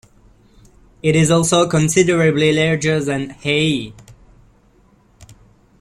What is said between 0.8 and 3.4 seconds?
It is also considerably larger than